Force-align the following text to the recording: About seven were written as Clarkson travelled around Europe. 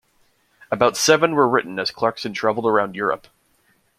About 0.71 0.97
seven 0.97 1.35
were 1.35 1.47
written 1.47 1.77
as 1.77 1.91
Clarkson 1.91 2.33
travelled 2.33 2.65
around 2.65 2.95
Europe. 2.95 3.27